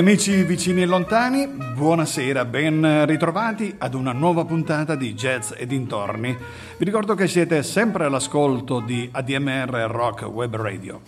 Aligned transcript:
amici 0.00 0.44
vicini 0.44 0.80
e 0.80 0.86
lontani, 0.86 1.46
buonasera, 1.46 2.46
ben 2.46 3.04
ritrovati 3.04 3.74
ad 3.76 3.92
una 3.92 4.12
nuova 4.12 4.46
puntata 4.46 4.94
di 4.94 5.12
Jazz 5.12 5.52
e 5.54 5.66
dintorni. 5.66 6.34
Vi 6.78 6.84
ricordo 6.86 7.14
che 7.14 7.28
siete 7.28 7.62
sempre 7.62 8.06
all'ascolto 8.06 8.80
di 8.80 9.06
ADMR 9.12 9.68
Rock 9.90 10.22
Web 10.22 10.56
Radio. 10.56 11.02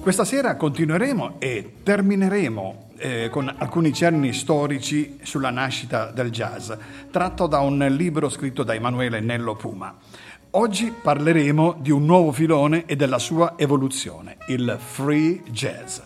Questa 0.00 0.24
sera 0.24 0.56
continueremo 0.56 1.36
e 1.38 1.74
termineremo 1.84 2.90
eh, 2.96 3.28
con 3.30 3.54
alcuni 3.56 3.92
cenni 3.92 4.32
storici 4.32 5.20
sulla 5.22 5.50
nascita 5.50 6.10
del 6.10 6.30
jazz, 6.30 6.72
tratto 7.12 7.46
da 7.46 7.60
un 7.60 7.78
libro 7.90 8.28
scritto 8.28 8.64
da 8.64 8.74
Emanuele 8.74 9.20
Nello 9.20 9.54
Puma. 9.54 9.96
Oggi 10.50 10.92
parleremo 10.92 11.76
di 11.78 11.92
un 11.92 12.04
nuovo 12.04 12.32
filone 12.32 12.84
e 12.84 12.96
della 12.96 13.20
sua 13.20 13.54
evoluzione, 13.56 14.38
il 14.48 14.76
free 14.76 15.40
jazz. 15.50 16.00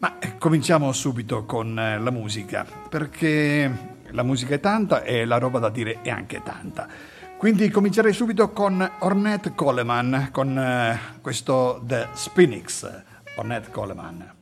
Ma 0.00 0.18
eh, 0.18 0.38
cominciamo 0.38 0.92
subito 0.92 1.44
con 1.44 1.78
eh, 1.78 1.98
la 1.98 2.10
musica, 2.10 2.64
perché 2.88 3.98
la 4.08 4.22
musica 4.22 4.54
è 4.54 4.60
tanta 4.60 5.02
e 5.02 5.26
la 5.26 5.36
roba 5.36 5.58
da 5.58 5.68
dire 5.68 6.00
è 6.00 6.08
anche 6.08 6.40
tanta. 6.42 6.88
Quindi 7.36 7.68
comincerei 7.68 8.14
subito 8.14 8.50
con 8.50 8.90
Ornette 9.00 9.54
Coleman, 9.54 10.30
con 10.32 10.58
eh, 10.58 10.98
questo 11.20 11.82
The 11.84 12.08
Spinix. 12.14 13.02
Ornette 13.36 13.70
Coleman. 13.70 14.32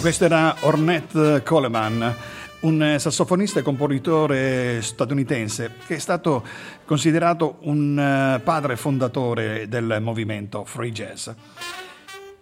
Questa 0.00 0.24
era 0.24 0.56
Ornette 0.60 1.42
Coleman. 1.42 2.16
un 2.60 2.96
sassofonista 2.98 3.60
e 3.60 3.62
compositore 3.62 4.80
statunitense 4.80 5.74
che 5.86 5.96
è 5.96 5.98
stato 5.98 6.42
considerato 6.86 7.58
un 7.64 7.98
eh, 7.98 8.40
padre 8.40 8.76
fondatore 8.76 9.68
del 9.68 9.98
movimento 10.00 10.64
free 10.64 10.90
jazz. 10.90 11.28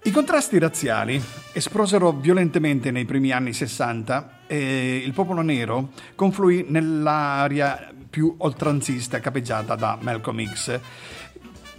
I 0.04 0.10
contrasti 0.12 0.58
razziali 0.58 1.20
esplosero 1.52 2.12
violentemente 2.12 2.92
nei 2.92 3.04
primi 3.04 3.32
anni 3.32 3.52
60 3.52 4.42
e 4.46 5.02
il 5.04 5.12
popolo 5.12 5.42
nero 5.42 5.90
confluì 6.14 6.64
nell'area 6.68 7.90
più 8.08 8.36
oltranzista 8.38 9.18
capeggiata 9.18 9.74
da 9.74 9.98
Malcolm 10.00 10.44
X, 10.52 10.78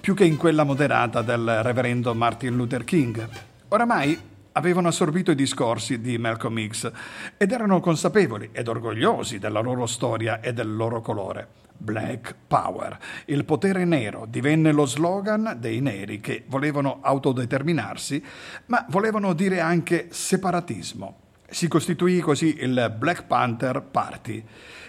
più 0.02 0.14
che 0.14 0.26
in 0.26 0.36
quella 0.36 0.66
moderata 0.66 1.22
del 1.22 1.64
reverendo 1.64 2.14
Martin 2.14 2.56
Luther 2.58 2.84
King. 2.84 3.28
Oramai 3.70 4.29
avevano 4.60 4.90
assorbito 4.90 5.32
i 5.32 5.36
discorsi 5.36 6.02
di 6.02 6.18
Malcolm 6.18 6.68
X 6.68 6.92
ed 7.38 7.52
erano 7.54 7.80
consapevoli 7.80 8.50
ed 8.52 8.68
orgogliosi 8.68 9.40
della 9.40 9.62
loro 9.62 9.86
storia 9.86 10.42
e 10.42 10.52
del 10.54 10.76
loro 10.76 11.02
colore. 11.02 11.48
Black 11.78 12.36
Power. 12.46 12.98
Il 13.26 13.46
potere 13.46 13.86
nero 13.86 14.26
divenne 14.28 14.74
lo 14.74 14.86
slogan 14.86 15.56
dei 15.60 15.80
neri 15.80 16.20
che 16.20 16.44
volevano 16.48 17.00
autodeterminarsi, 17.02 18.22
ma 18.66 18.86
volevano 18.90 19.32
dire 19.32 19.62
anche 19.62 20.08
separatismo. 20.12 21.20
Si 21.50 21.70
costituì 21.70 22.20
così 22.20 22.58
il 22.60 22.94
Black 22.98 23.24
Panther 23.24 23.82
Party, 23.82 24.44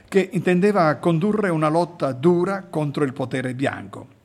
che 0.08 0.30
intendeva 0.32 0.96
condurre 0.96 1.48
una 1.48 1.68
lotta 1.68 2.10
dura 2.10 2.64
contro 2.68 3.04
il 3.04 3.12
potere 3.12 3.54
bianco. 3.54 4.18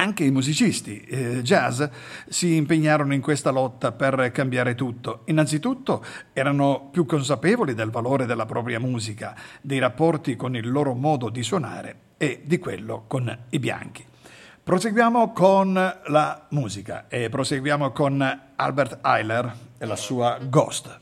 Anche 0.00 0.22
i 0.22 0.30
musicisti 0.30 1.00
eh, 1.00 1.42
jazz 1.42 1.82
si 2.28 2.54
impegnarono 2.54 3.14
in 3.14 3.20
questa 3.20 3.50
lotta 3.50 3.90
per 3.90 4.30
cambiare 4.30 4.76
tutto. 4.76 5.22
Innanzitutto 5.24 6.04
erano 6.32 6.88
più 6.92 7.04
consapevoli 7.04 7.74
del 7.74 7.90
valore 7.90 8.24
della 8.24 8.46
propria 8.46 8.78
musica, 8.78 9.34
dei 9.60 9.80
rapporti 9.80 10.36
con 10.36 10.54
il 10.54 10.70
loro 10.70 10.94
modo 10.94 11.30
di 11.30 11.42
suonare 11.42 11.96
e 12.16 12.42
di 12.44 12.60
quello 12.60 13.06
con 13.08 13.36
i 13.50 13.58
bianchi. 13.58 14.04
Proseguiamo 14.62 15.32
con 15.32 15.72
la 15.72 16.46
musica 16.50 17.06
e 17.08 17.28
proseguiamo 17.28 17.90
con 17.90 18.40
Albert 18.54 19.04
Eiler 19.04 19.52
e 19.78 19.84
la 19.84 19.96
sua 19.96 20.38
Ghost. 20.40 20.98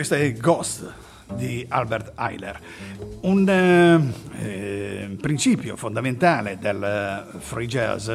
Questo 0.00 0.16
è 0.16 0.32
Ghost 0.32 0.90
di 1.34 1.62
Albert 1.68 2.18
Eiler, 2.18 2.58
un 3.20 3.46
eh, 3.46 4.00
eh, 4.42 5.16
principio 5.20 5.76
fondamentale 5.76 6.56
del 6.58 7.26
free 7.36 7.66
jazz 7.66 8.10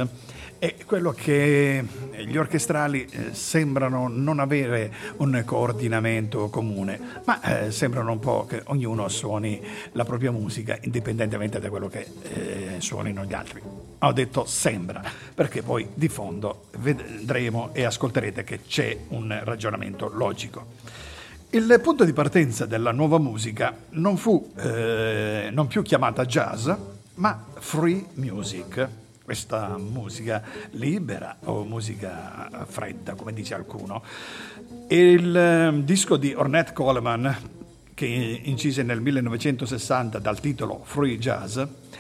è 0.58 0.76
quello 0.84 1.12
che 1.12 1.86
gli 2.26 2.38
orchestrali 2.38 3.06
eh, 3.06 3.36
sembrano 3.36 4.08
non 4.08 4.40
avere 4.40 4.92
un 5.18 5.44
coordinamento 5.46 6.50
comune, 6.50 7.00
ma 7.26 7.68
eh, 7.68 7.72
sembrano 7.72 8.14
un 8.14 8.20
po' 8.20 8.48
che 8.48 8.64
ognuno 8.66 9.08
suoni 9.08 9.62
la 9.92 10.06
propria 10.06 10.32
musica 10.32 10.80
indipendentemente 10.82 11.60
da 11.60 11.70
quello 11.70 11.88
che 11.88 12.08
eh, 12.24 12.76
suonino 12.80 13.26
gli 13.26 13.34
altri. 13.34 13.62
Ho 14.00 14.12
detto 14.12 14.46
sembra, 14.46 15.04
perché 15.36 15.62
poi 15.62 15.88
di 15.94 16.08
fondo 16.08 16.64
vedremo 16.80 17.70
e 17.74 17.84
ascolterete 17.84 18.44
che 18.44 18.62
c'è 18.64 18.98
un 19.10 19.40
ragionamento 19.44 20.10
logico. 20.12 21.14
Il 21.56 21.80
punto 21.82 22.04
di 22.04 22.12
partenza 22.12 22.66
della 22.66 22.92
nuova 22.92 23.18
musica 23.18 23.74
non 23.92 24.18
fu 24.18 24.52
eh, 24.58 25.48
non 25.54 25.68
più 25.68 25.84
chiamata 25.84 26.26
jazz, 26.26 26.70
ma 27.14 27.46
free 27.60 28.08
music, 28.16 28.86
questa 29.24 29.78
musica 29.78 30.44
libera 30.72 31.38
o 31.46 31.64
musica 31.64 32.66
fredda, 32.66 33.14
come 33.14 33.32
dice 33.32 33.54
qualcuno. 33.54 34.04
Il 34.90 35.34
eh, 35.34 35.82
disco 35.86 36.18
di 36.18 36.34
Ornette 36.34 36.74
Coleman, 36.74 37.34
che 37.94 38.06
incise 38.44 38.84
nel 38.84 39.00
1960 39.00 40.20
dal 40.20 40.42
titolo 40.42 40.82
Free 40.84 41.18
Jazz, 41.18 41.58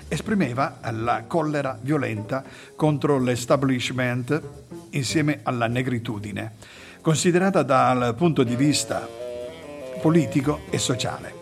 esprimeva 0.09 0.79
la 0.91 1.23
collera 1.25 1.79
violenta 1.81 2.43
contro 2.75 3.19
l'establishment 3.19 4.41
insieme 4.89 5.39
alla 5.43 5.67
negritudine, 5.67 6.55
considerata 6.99 7.63
dal 7.63 8.15
punto 8.15 8.43
di 8.43 8.57
vista 8.57 9.23
politico 10.05 10.59
e 10.69 10.77
sociale. 10.77 11.33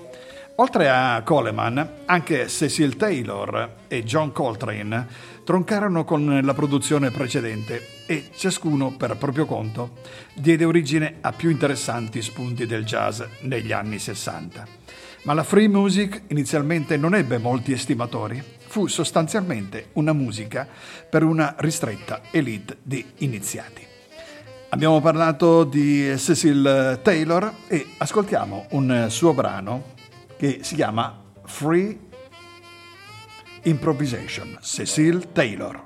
Oltre 0.56 0.88
a 0.88 1.22
Coleman, 1.22 2.04
anche 2.06 2.48
Cecil 2.48 2.96
Taylor 2.96 3.80
e 3.90 4.06
John 4.06 4.32
Coltrane 4.32 5.06
troncarono 5.44 6.06
con 6.06 6.40
la 6.42 6.54
produzione 6.54 7.12
precedente 7.12 8.06
e 8.06 8.30
ciascuno 8.34 8.96
per 8.96 9.18
proprio 9.18 9.46
conto 9.46 9.98
diede 10.34 10.64
origine 10.64 11.16
a 11.20 11.34
più 11.34 11.50
interessanti 11.50 12.22
spunti 12.22 12.66
del 12.66 12.86
jazz 12.86 13.22
negli 13.42 13.74
anni 13.74 14.00
60. 14.00 14.66
Ma 15.24 15.34
la 15.34 15.44
free 15.44 15.68
music 15.68 16.22
inizialmente 16.28 16.96
non 16.96 17.16
ebbe 17.16 17.40
molti 17.40 17.74
estimatori, 17.74 18.42
fu 18.66 18.88
sostanzialmente 18.88 19.90
una 19.94 20.14
musica 20.14 20.66
per 21.10 21.24
una 21.24 21.54
ristretta 21.58 22.22
elite 22.32 22.78
di 22.82 23.06
iniziati. 23.18 23.93
Abbiamo 24.74 25.00
parlato 25.02 25.66
di 25.66 26.12
Cecil 26.18 27.00
Taylor 27.04 27.54
e 27.68 27.90
ascoltiamo 27.96 28.66
un 28.72 29.06
suo 29.08 29.32
brano 29.32 29.94
che 30.36 30.62
si 30.64 30.74
chiama 30.74 31.16
Free 31.46 31.96
Improvisation, 33.66 34.58
Cecil 34.60 35.32
Taylor. 35.32 35.86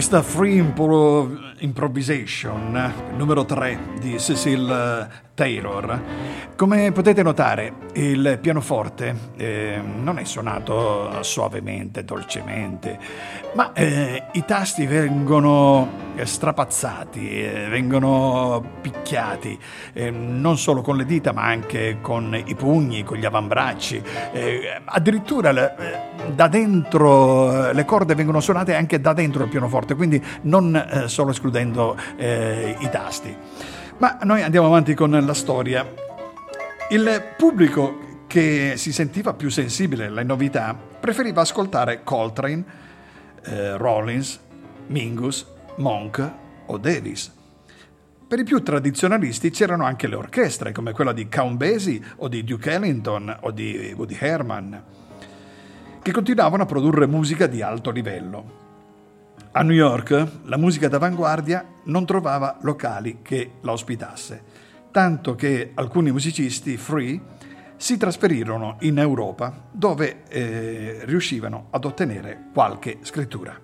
Questa 0.00 0.22
Free 0.22 0.56
Impro- 0.56 1.28
Improvisation 1.58 2.90
numero 3.18 3.44
3 3.44 3.78
di 4.00 4.18
Cecil 4.18 5.06
Taylor. 5.34 6.02
Come 6.56 6.90
potete 6.90 7.22
notare, 7.22 7.74
il 7.94 8.38
pianoforte 8.40 9.14
eh, 9.36 9.80
non 9.82 10.18
è 10.18 10.24
suonato 10.24 11.22
suavemente, 11.22 12.04
dolcemente, 12.04 12.98
ma 13.54 13.72
eh, 13.72 14.24
i 14.32 14.44
tasti 14.44 14.86
vengono 14.86 16.08
strapazzati, 16.22 17.42
eh, 17.42 17.68
vengono 17.68 18.62
picchiati, 18.80 19.58
eh, 19.92 20.10
non 20.10 20.58
solo 20.58 20.82
con 20.82 20.96
le 20.96 21.04
dita 21.04 21.32
ma 21.32 21.44
anche 21.44 21.98
con 22.00 22.40
i 22.44 22.54
pugni, 22.54 23.02
con 23.02 23.16
gli 23.16 23.24
avambracci, 23.24 24.02
eh, 24.32 24.80
addirittura 24.84 25.50
eh, 25.76 26.32
da 26.32 26.48
dentro 26.48 27.72
le 27.72 27.84
corde 27.84 28.14
vengono 28.14 28.40
suonate 28.40 28.74
anche 28.74 29.00
da 29.00 29.12
dentro 29.12 29.44
il 29.44 29.48
pianoforte, 29.48 29.94
quindi 29.94 30.22
non 30.42 31.04
solo 31.06 31.30
escludendo 31.30 31.96
i 32.18 32.88
tasti. 32.90 33.34
Ma 33.98 34.18
noi 34.22 34.42
andiamo 34.42 34.66
avanti 34.66 34.94
con 34.94 35.10
la 35.10 35.34
storia. 35.34 36.09
Il 36.92 37.34
pubblico 37.36 38.24
che 38.26 38.72
si 38.76 38.92
sentiva 38.92 39.32
più 39.32 39.48
sensibile 39.48 40.06
alle 40.06 40.24
novità 40.24 40.74
preferiva 40.74 41.42
ascoltare 41.42 42.02
Coltrane, 42.02 42.64
eh, 43.44 43.76
Rollins, 43.76 44.40
Mingus, 44.88 45.46
Monk 45.76 46.32
o 46.66 46.78
Davis. 46.78 47.32
Per 48.26 48.40
i 48.40 48.42
più 48.42 48.60
tradizionalisti 48.60 49.50
c'erano 49.50 49.84
anche 49.84 50.08
le 50.08 50.16
orchestre, 50.16 50.72
come 50.72 50.90
quella 50.90 51.12
di 51.12 51.28
Count 51.28 51.58
Basie 51.58 52.02
o 52.16 52.26
di 52.26 52.42
Duke 52.42 52.72
Ellington 52.72 53.36
o 53.42 53.52
di 53.52 53.94
Woody 53.96 54.16
Herman, 54.18 54.84
che 56.02 56.10
continuavano 56.10 56.64
a 56.64 56.66
produrre 56.66 57.06
musica 57.06 57.46
di 57.46 57.62
alto 57.62 57.92
livello. 57.92 58.58
A 59.52 59.62
New 59.62 59.76
York 59.76 60.26
la 60.42 60.56
musica 60.56 60.88
d'avanguardia 60.88 61.64
non 61.84 62.04
trovava 62.04 62.58
locali 62.62 63.18
che 63.22 63.52
la 63.60 63.70
ospitasse, 63.70 64.49
tanto 64.90 65.34
che 65.34 65.72
alcuni 65.74 66.10
musicisti 66.10 66.76
free 66.76 67.20
si 67.76 67.96
trasferirono 67.96 68.76
in 68.80 68.98
Europa 68.98 69.68
dove 69.70 70.24
eh, 70.28 71.00
riuscivano 71.04 71.68
ad 71.70 71.84
ottenere 71.84 72.48
qualche 72.52 72.98
scrittura. 73.02 73.58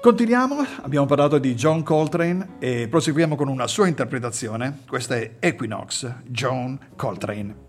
Continuiamo, 0.00 0.64
abbiamo 0.80 1.04
parlato 1.04 1.36
di 1.38 1.54
John 1.54 1.82
Coltrane 1.82 2.56
e 2.58 2.88
proseguiamo 2.88 3.36
con 3.36 3.48
una 3.48 3.66
sua 3.66 3.86
interpretazione. 3.86 4.78
Questa 4.88 5.16
è 5.16 5.32
Equinox, 5.38 6.10
John 6.24 6.78
Coltrane. 6.96 7.68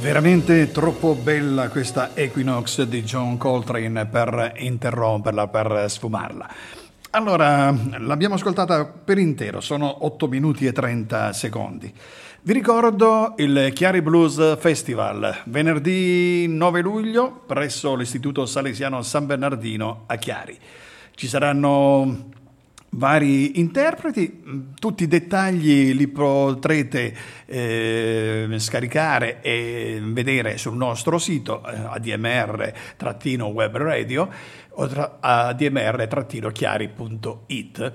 Veramente 0.00 0.72
troppo 0.72 1.14
bella 1.14 1.68
questa 1.68 2.16
Equinox 2.16 2.84
di 2.84 3.02
John 3.02 3.36
Coltrane 3.36 4.06
per 4.06 4.54
interromperla, 4.56 5.48
per 5.48 5.84
sfumarla. 5.88 6.48
Allora, 7.10 7.70
l'abbiamo 7.98 8.36
ascoltata 8.36 8.86
per 8.86 9.18
intero, 9.18 9.60
sono 9.60 10.06
8 10.06 10.26
minuti 10.26 10.64
e 10.64 10.72
30 10.72 11.34
secondi. 11.34 11.92
Vi 12.40 12.52
ricordo 12.54 13.34
il 13.36 13.72
Chiari 13.74 14.00
Blues 14.00 14.56
Festival, 14.58 15.42
venerdì 15.44 16.46
9 16.48 16.80
luglio 16.80 17.42
presso 17.46 17.94
l'Istituto 17.94 18.46
Salesiano 18.46 19.02
San 19.02 19.26
Bernardino 19.26 20.04
a 20.06 20.16
Chiari. 20.16 20.58
Ci 21.14 21.28
saranno 21.28 22.30
vari 22.90 23.58
interpreti, 23.60 24.42
tutti 24.78 25.04
i 25.04 25.08
dettagli 25.08 25.94
li 25.94 26.08
potrete 26.08 27.16
eh, 27.46 28.54
scaricare 28.58 29.40
e 29.42 30.02
vedere 30.02 30.58
sul 30.58 30.76
nostro 30.76 31.16
sito 31.18 31.64
eh, 31.64 31.76
admr-web 31.76 33.76
radio 33.76 34.28
o 34.70 34.88
tra, 34.88 35.18
admr-chiari.it. 35.20 37.92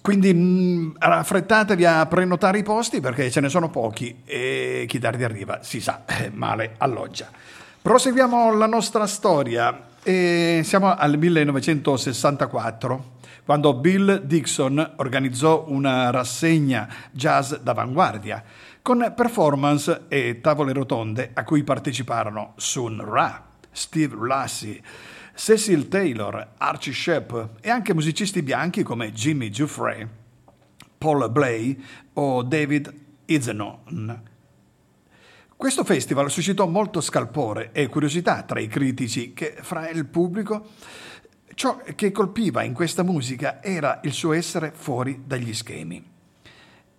Quindi 0.00 0.34
mh, 0.34 0.94
affrettatevi 0.98 1.84
a 1.84 2.06
prenotare 2.06 2.58
i 2.58 2.62
posti 2.62 3.00
perché 3.00 3.28
ce 3.30 3.40
ne 3.40 3.48
sono 3.48 3.70
pochi 3.70 4.22
e 4.24 4.84
chi 4.88 4.98
tardi 4.98 5.22
arriva 5.22 5.60
si 5.62 5.80
sa, 5.80 6.02
eh, 6.06 6.30
male 6.32 6.74
alloggia. 6.78 7.30
Proseguiamo 7.80 8.56
la 8.56 8.66
nostra 8.66 9.06
storia 9.06 9.86
e 10.02 10.62
siamo 10.64 10.96
al 10.96 11.16
1964 11.16 13.17
quando 13.48 13.72
Bill 13.72 14.24
Dixon 14.24 14.96
organizzò 14.96 15.64
una 15.68 16.10
rassegna 16.10 16.86
jazz 17.12 17.54
d'avanguardia 17.54 18.44
con 18.82 19.14
performance 19.16 20.02
e 20.08 20.42
tavole 20.42 20.74
rotonde 20.74 21.30
a 21.32 21.44
cui 21.44 21.64
parteciparono 21.64 22.52
Sun 22.56 23.02
Ra, 23.02 23.52
Steve 23.70 24.16
Lassie, 24.26 24.82
Cecil 25.34 25.88
Taylor, 25.88 26.56
Archie 26.58 26.92
Shepp 26.92 27.32
e 27.62 27.70
anche 27.70 27.94
musicisti 27.94 28.42
bianchi 28.42 28.82
come 28.82 29.12
Jimmy 29.12 29.48
Giuffre, 29.48 30.06
Paul 30.98 31.30
Blay 31.30 31.82
o 32.12 32.42
David 32.42 32.92
Izenon. 33.24 34.22
Questo 35.56 35.84
festival 35.84 36.30
suscitò 36.30 36.66
molto 36.66 37.00
scalpore 37.00 37.70
e 37.72 37.88
curiosità 37.88 38.42
tra 38.42 38.60
i 38.60 38.66
critici 38.66 39.32
che 39.32 39.56
fra 39.58 39.88
il 39.88 40.04
pubblico 40.04 40.66
Ciò 41.58 41.82
che 41.96 42.12
colpiva 42.12 42.62
in 42.62 42.72
questa 42.72 43.02
musica 43.02 43.60
era 43.60 43.98
il 44.04 44.12
suo 44.12 44.32
essere 44.32 44.70
fuori 44.72 45.24
dagli 45.26 45.52
schemi. 45.52 46.00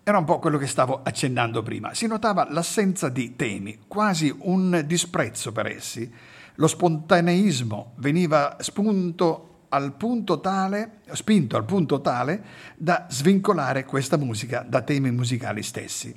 Era 0.04 0.18
un 0.18 0.26
po' 0.26 0.40
quello 0.40 0.58
che 0.58 0.68
stavo 0.68 1.00
accennando 1.02 1.64
prima. 1.64 1.94
Si 1.94 2.08
notava 2.08 2.46
l'assenza 2.52 3.08
di 3.08 3.38
temi, 3.38 3.80
quasi 3.88 4.36
un 4.38 4.84
disprezzo 4.86 5.54
per 5.54 5.68
essi. 5.68 6.12
Lo 6.56 6.68
spontaneismo 6.68 7.94
veniva 8.00 8.58
spunto 8.60 9.68
al 9.70 9.96
tale, 10.42 11.00
spinto 11.14 11.56
al 11.56 11.64
punto 11.64 12.02
tale 12.02 12.44
da 12.76 13.06
svincolare 13.10 13.86
questa 13.86 14.18
musica 14.18 14.66
da 14.68 14.82
temi 14.82 15.10
musicali 15.10 15.64
stessi. 15.64 16.14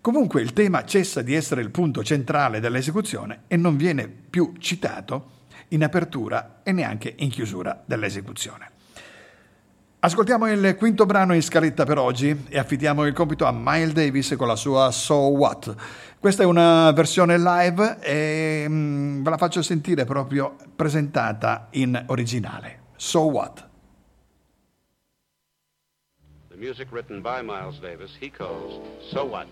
Comunque 0.00 0.40
il 0.40 0.52
tema 0.52 0.84
cessa 0.84 1.20
di 1.20 1.34
essere 1.34 1.62
il 1.62 1.70
punto 1.72 2.04
centrale 2.04 2.60
dell'esecuzione 2.60 3.42
e 3.48 3.56
non 3.56 3.76
viene 3.76 4.06
più 4.06 4.52
citato 4.60 5.40
in 5.72 5.82
apertura 5.82 6.60
e 6.62 6.72
neanche 6.72 7.14
in 7.18 7.28
chiusura 7.28 7.82
dell'esecuzione. 7.84 8.70
Ascoltiamo 10.04 10.50
il 10.50 10.74
quinto 10.76 11.06
brano 11.06 11.32
in 11.32 11.42
scaletta 11.42 11.84
per 11.84 11.96
oggi 11.96 12.46
e 12.48 12.58
affidiamo 12.58 13.06
il 13.06 13.12
compito 13.12 13.44
a 13.44 13.52
Miles 13.54 13.92
Davis 13.92 14.34
con 14.36 14.48
la 14.48 14.56
sua 14.56 14.90
So 14.90 15.28
What. 15.28 15.76
Questa 16.18 16.42
è 16.42 16.46
una 16.46 16.90
versione 16.90 17.38
live 17.38 18.00
e 18.00 18.64
mm, 18.68 19.22
ve 19.22 19.30
la 19.30 19.36
faccio 19.36 19.62
sentire 19.62 20.04
proprio 20.04 20.56
presentata 20.74 21.68
in 21.72 22.02
originale. 22.08 22.80
So 22.96 23.20
What. 23.20 23.68
The 26.48 26.56
music 26.56 26.88
written 26.90 27.22
by 27.22 27.40
Miles 27.40 27.78
Davis, 27.78 28.16
he 28.20 28.28
calls 28.28 28.80
So 29.08 29.22
What. 29.22 29.46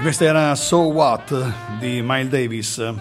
E 0.00 0.02
questa 0.02 0.24
era 0.24 0.54
So 0.54 0.78
What 0.78 1.76
di 1.78 2.00
Miles 2.02 2.30
Davis. 2.30 2.94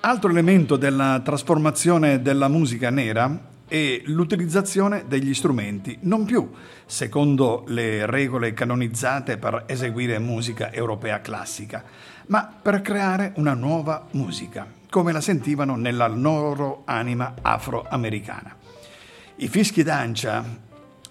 Altro 0.00 0.28
elemento 0.28 0.74
della 0.74 1.20
trasformazione 1.24 2.20
della 2.20 2.48
musica 2.48 2.90
nera 2.90 3.38
è 3.68 4.00
l'utilizzazione 4.06 5.04
degli 5.06 5.32
strumenti, 5.34 5.98
non 6.00 6.24
più 6.24 6.50
secondo 6.84 7.62
le 7.68 8.06
regole 8.06 8.54
canonizzate 8.54 9.38
per 9.38 9.66
eseguire 9.68 10.18
musica 10.18 10.72
europea 10.72 11.20
classica, 11.20 11.84
ma 12.26 12.52
per 12.60 12.82
creare 12.82 13.32
una 13.36 13.54
nuova 13.54 14.08
musica, 14.10 14.66
come 14.90 15.12
la 15.12 15.20
sentivano 15.20 15.76
nella 15.76 16.08
loro 16.08 16.82
anima 16.86 17.36
afroamericana. 17.40 18.52
I 19.36 19.46
fischi 19.46 19.84
d'ancia, 19.84 20.44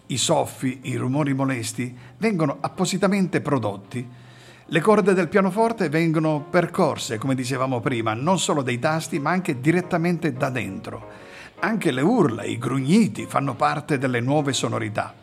i 0.08 0.17
soffi, 0.17 0.82
i 0.84 0.97
rumori 0.97 1.34
molesti 1.34 1.97
vengono 2.17 2.58
appositamente 2.60 3.39
prodotti 3.39 4.23
le 4.69 4.82
corde 4.82 5.13
del 5.13 5.28
pianoforte 5.28 5.89
vengono 5.89 6.47
percorse, 6.49 7.19
come 7.19 7.36
dicevamo 7.36 7.82
prima, 7.82 8.15
non 8.15 8.39
solo 8.39 8.63
dai 8.63 8.80
tasti, 8.80 9.19
ma 9.19 9.30
anche 9.30 9.60
direttamente 9.60 10.34
da 10.34 10.49
dentro. 10.49 11.08
Anche 11.60 11.91
le 11.91 12.01
urla, 12.01 12.43
i 12.43 12.58
grugniti 12.58 13.28
fanno 13.28 13.54
parte 13.54 13.99
delle 13.99 14.21
nuove 14.21 14.54
sonorità. 14.54 15.13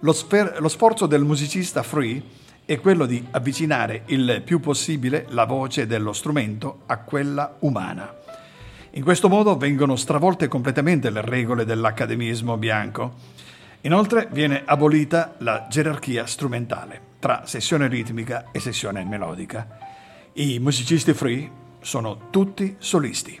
Lo, 0.00 0.12
sfer- 0.12 0.60
lo 0.60 0.68
sforzo 0.68 1.04
del 1.04 1.24
musicista 1.24 1.82
free 1.82 2.22
è 2.64 2.80
quello 2.80 3.04
di 3.04 3.22
avvicinare 3.32 4.04
il 4.06 4.40
più 4.42 4.60
possibile 4.60 5.26
la 5.28 5.44
voce 5.44 5.86
dello 5.86 6.14
strumento 6.14 6.80
a 6.86 7.00
quella 7.00 7.56
umana. 7.58 8.14
In 8.92 9.04
questo 9.04 9.28
modo 9.28 9.58
vengono 9.58 9.94
stravolte 9.94 10.48
completamente 10.48 11.10
le 11.10 11.20
regole 11.20 11.66
dell'accademismo 11.66 12.56
bianco. 12.56 13.12
Inoltre 13.82 14.26
viene 14.32 14.62
abolita 14.64 15.34
la 15.38 15.66
gerarchia 15.68 16.24
strumentale 16.24 17.09
tra 17.20 17.46
sessione 17.46 17.86
ritmica 17.86 18.46
e 18.50 18.58
sessione 18.58 19.04
melodica. 19.04 19.68
I 20.32 20.58
musicisti 20.58 21.12
free 21.12 21.48
sono 21.80 22.28
tutti 22.30 22.74
solisti. 22.78 23.40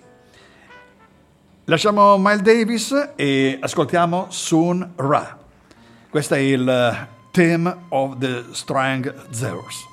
Lasciamo 1.64 2.16
Miles 2.18 2.42
Davis 2.42 3.12
e 3.16 3.58
ascoltiamo 3.60 4.26
Soon 4.28 4.92
Ra. 4.96 5.38
Questo 6.08 6.34
è 6.34 6.38
il 6.38 7.08
theme 7.32 7.76
of 7.88 8.18
the 8.18 8.44
Strang 8.52 9.30
Zeus. 9.30 9.89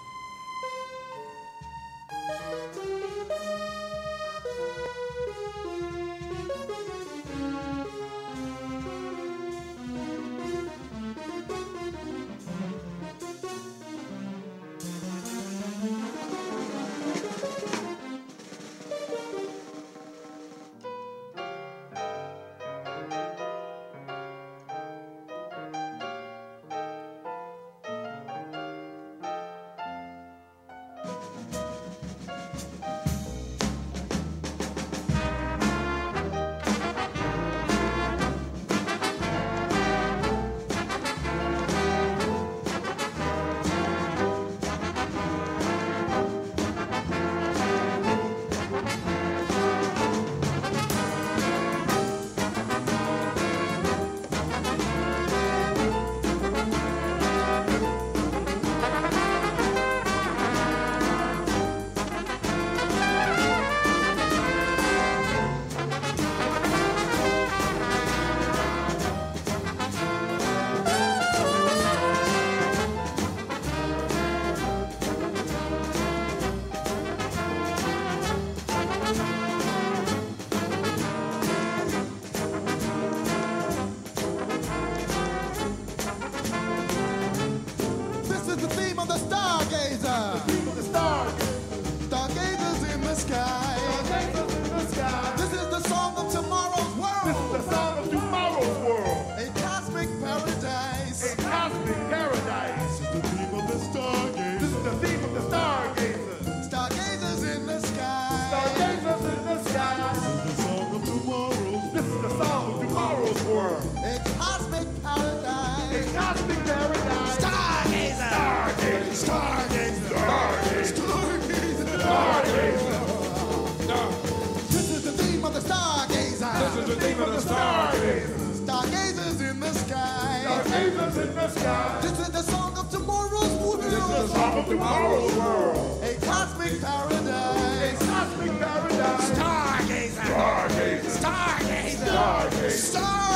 Jesus 130.98 131.18
in 131.18 131.36
the 131.36 131.50
sky. 131.50 132.00
This 132.02 132.20
is 132.20 132.30
the 132.30 132.42
song 132.42 132.78
of 132.78 132.90
tomorrow's 132.90 133.54
world. 133.62 133.82
This 133.82 133.94
is 133.94 134.00
the 134.00 134.28
song 134.28 134.58
of 134.58 134.66
tomorrow's 134.66 135.36
world. 135.36 136.04
A 136.04 136.16
cosmic 136.26 136.82
paradise. 136.82 138.02
A 138.02 138.06
cosmic 138.06 138.60
paradise. 138.60 139.30
Stargazer. 139.30 140.24
Stargazer. 140.26 141.10
Stargazer. 141.20 142.00
Stargazer. 142.02 142.72
Stargazer. 142.72 143.27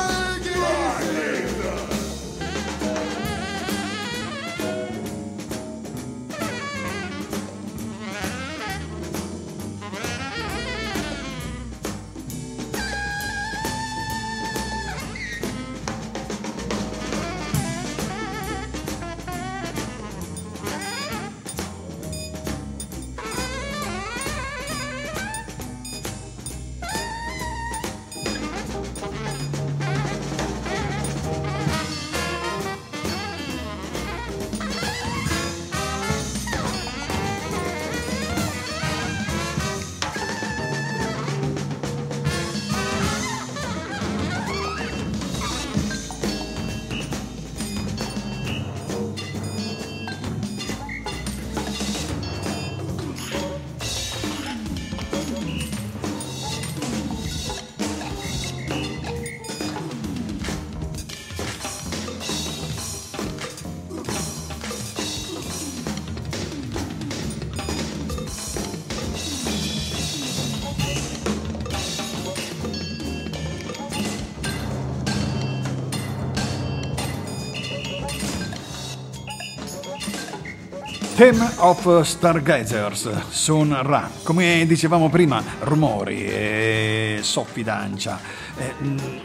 Theme 81.22 81.52
of 81.58 82.00
Stargazers, 82.00 83.28
Sun 83.28 83.80
Ra. 83.80 84.10
Come 84.24 84.66
dicevamo 84.66 85.08
prima, 85.08 85.40
rumori 85.60 86.26
e 86.26 87.18
soffidancia. 87.22 88.18
Eh, 88.56 88.74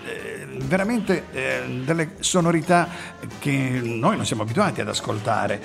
eh, 0.05 0.47
veramente 0.65 1.25
eh, 1.31 1.81
delle 1.83 2.11
sonorità 2.19 2.87
che 3.39 3.81
noi 3.83 4.15
non 4.15 4.27
siamo 4.27 4.43
abituati 4.43 4.79
ad 4.79 4.89
ascoltare. 4.89 5.59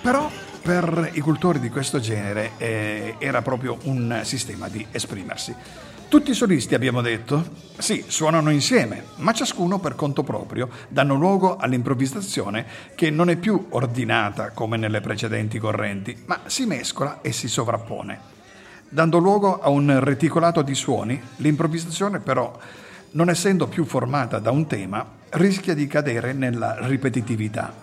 Però 0.00 0.30
per 0.62 1.10
i 1.12 1.20
cultori 1.20 1.60
di 1.60 1.68
questo 1.68 2.00
genere 2.00 2.52
eh, 2.56 3.16
era 3.18 3.42
proprio 3.42 3.76
un 3.82 4.20
sistema 4.22 4.68
di 4.68 4.86
esprimersi. 4.90 5.54
Tutti 6.14 6.30
i 6.30 6.34
solisti, 6.34 6.76
abbiamo 6.76 7.00
detto? 7.00 7.44
Sì, 7.76 8.04
suonano 8.06 8.50
insieme, 8.50 9.02
ma 9.16 9.32
ciascuno 9.32 9.80
per 9.80 9.96
conto 9.96 10.22
proprio 10.22 10.68
danno 10.86 11.16
luogo 11.16 11.56
all'improvvisazione 11.56 12.64
che 12.94 13.10
non 13.10 13.30
è 13.30 13.36
più 13.36 13.66
ordinata 13.70 14.50
come 14.50 14.76
nelle 14.76 15.00
precedenti 15.00 15.58
correnti, 15.58 16.22
ma 16.26 16.42
si 16.46 16.66
mescola 16.66 17.20
e 17.20 17.32
si 17.32 17.48
sovrappone. 17.48 18.20
Dando 18.88 19.18
luogo 19.18 19.58
a 19.58 19.70
un 19.70 19.98
reticolato 20.04 20.62
di 20.62 20.76
suoni, 20.76 21.20
l'improvvisazione 21.38 22.20
però, 22.20 22.56
non 23.10 23.28
essendo 23.28 23.66
più 23.66 23.84
formata 23.84 24.38
da 24.38 24.52
un 24.52 24.68
tema, 24.68 25.04
rischia 25.30 25.74
di 25.74 25.88
cadere 25.88 26.32
nella 26.32 26.76
ripetitività, 26.86 27.74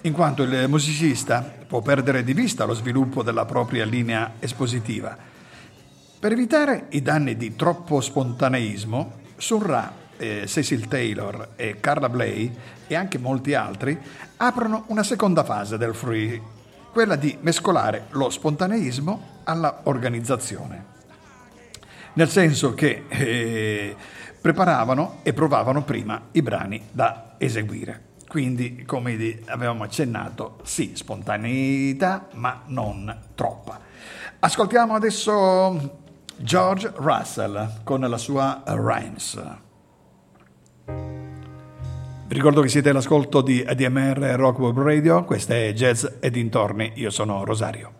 in 0.00 0.12
quanto 0.12 0.42
il 0.42 0.64
musicista 0.66 1.48
può 1.64 1.80
perdere 1.80 2.24
di 2.24 2.32
vista 2.32 2.64
lo 2.64 2.74
sviluppo 2.74 3.22
della 3.22 3.44
propria 3.44 3.84
linea 3.84 4.32
espositiva 4.40 5.36
per 6.20 6.32
evitare 6.32 6.86
i 6.90 7.02
danni 7.02 7.36
di 7.36 7.54
troppo 7.54 8.00
spontaneismo, 8.00 9.20
Surra, 9.36 9.92
eh, 10.16 10.46
Cecil 10.48 10.88
Taylor 10.88 11.50
e 11.54 11.78
Carla 11.78 12.08
Bley 12.08 12.52
e 12.88 12.94
anche 12.96 13.18
molti 13.18 13.54
altri 13.54 13.96
aprono 14.38 14.84
una 14.88 15.04
seconda 15.04 15.44
fase 15.44 15.78
del 15.78 15.94
free, 15.94 16.40
quella 16.90 17.14
di 17.14 17.38
mescolare 17.40 18.06
lo 18.10 18.30
spontaneismo 18.30 19.42
alla 19.44 19.82
organizzazione. 19.84 20.96
Nel 22.14 22.28
senso 22.28 22.74
che 22.74 23.04
eh, 23.06 23.94
preparavano 24.40 25.20
e 25.22 25.32
provavano 25.32 25.84
prima 25.84 26.20
i 26.32 26.42
brani 26.42 26.82
da 26.90 27.36
eseguire. 27.38 28.06
Quindi, 28.26 28.82
come 28.84 29.40
avevamo 29.46 29.84
accennato, 29.84 30.58
sì, 30.64 30.92
spontaneità, 30.94 32.26
ma 32.34 32.62
non 32.66 33.20
troppa. 33.34 33.80
Ascoltiamo 34.40 34.94
adesso 34.94 36.06
George 36.40 36.92
Russell 36.94 37.82
con 37.82 38.00
la 38.00 38.16
sua 38.16 38.62
Rhymes. 38.64 39.42
Vi 40.86 42.34
ricordo 42.34 42.60
che 42.60 42.68
siete 42.68 42.90
all'ascolto 42.90 43.40
di 43.40 43.64
ADMR 43.66 44.18
Rock 44.36 44.58
Web 44.60 44.78
Radio, 44.78 45.24
questa 45.24 45.54
è 45.54 45.72
Jazz 45.72 46.06
e 46.20 46.30
dintorni, 46.30 46.92
io 46.94 47.10
sono 47.10 47.44
Rosario. 47.44 47.97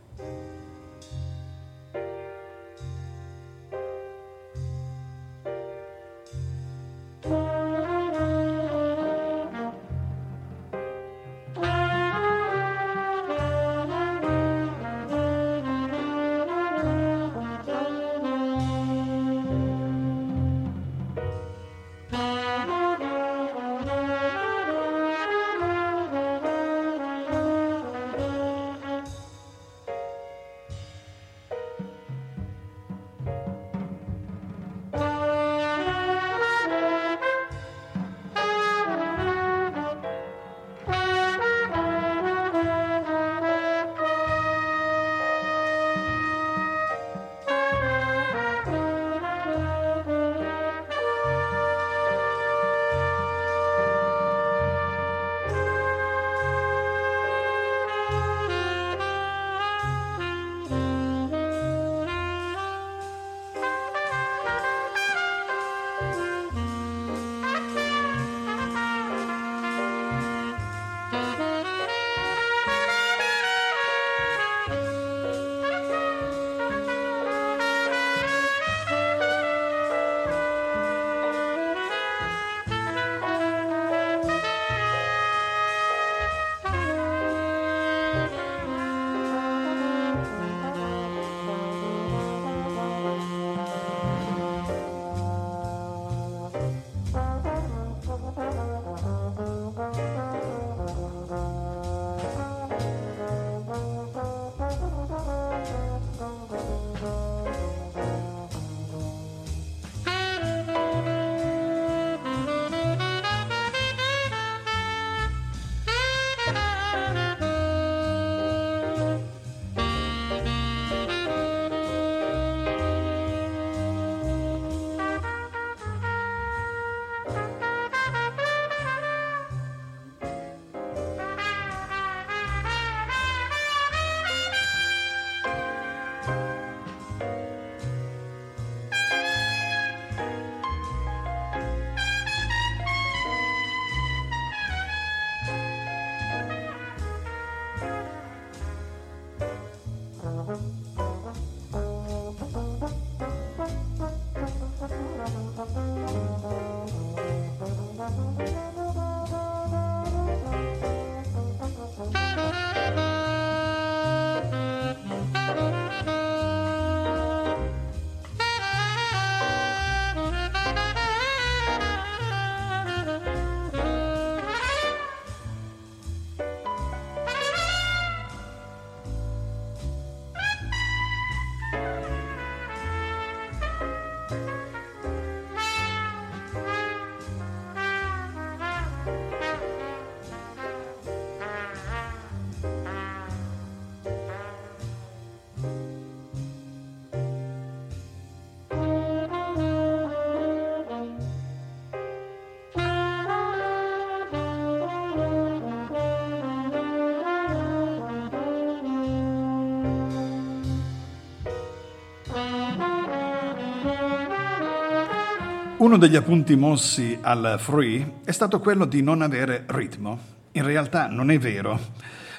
Uno 215.88 215.96
degli 215.96 216.16
appunti 216.16 216.54
mossi 216.54 217.16
al 217.18 217.56
free 217.58 218.16
è 218.22 218.30
stato 218.30 218.60
quello 218.60 218.84
di 218.84 219.00
non 219.00 219.22
avere 219.22 219.64
ritmo. 219.68 220.18
In 220.52 220.66
realtà 220.66 221.06
non 221.06 221.30
è 221.30 221.38
vero, 221.38 221.80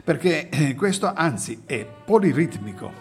perché 0.03 0.49
eh, 0.49 0.75
questo 0.75 1.11
anzi 1.11 1.63
è 1.65 1.83
poliritmico. 2.05 2.91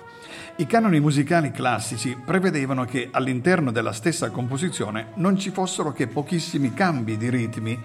I 0.56 0.66
canoni 0.66 1.00
musicali 1.00 1.50
classici 1.50 2.16
prevedevano 2.24 2.86
che 2.86 3.10
all'interno 3.12 3.70
della 3.70 3.92
stessa 3.92 4.30
composizione 4.30 5.08
non 5.16 5.36
ci 5.36 5.50
fossero 5.50 5.92
che 5.92 6.06
pochissimi 6.06 6.72
cambi 6.72 7.18
di 7.18 7.28
ritmi 7.28 7.78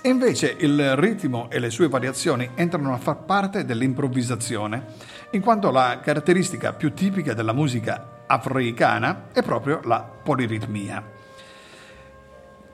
e 0.00 0.08
invece 0.08 0.56
il 0.58 0.96
ritmo 0.96 1.50
e 1.50 1.58
le 1.58 1.68
sue 1.68 1.88
variazioni 1.88 2.48
entrano 2.54 2.94
a 2.94 2.98
far 2.98 3.24
parte 3.26 3.66
dell'improvvisazione, 3.66 4.86
in 5.32 5.42
quanto 5.42 5.70
la 5.70 6.00
caratteristica 6.02 6.72
più 6.72 6.94
tipica 6.94 7.34
della 7.34 7.52
musica 7.52 8.22
africana 8.26 9.26
è 9.34 9.42
proprio 9.42 9.82
la 9.84 10.00
poliritmia. 10.00 11.15